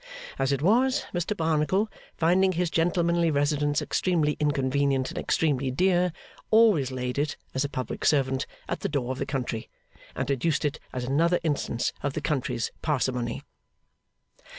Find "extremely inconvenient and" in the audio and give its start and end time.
3.83-5.17